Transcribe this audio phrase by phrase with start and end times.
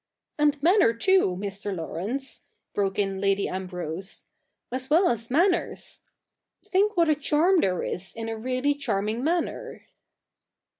[0.39, 1.35] 'And manner too.
[1.39, 1.75] Mr.
[1.75, 2.41] Laurence,"
[2.73, 4.23] broke in Lady Ambrose,
[4.71, 5.99] 'as well as manners
[6.65, 9.85] Think what a charm there is in a really charming manner.'